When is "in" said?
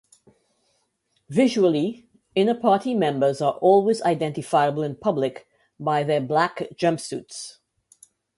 4.81-4.95